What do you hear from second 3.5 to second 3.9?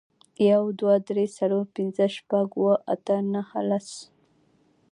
لس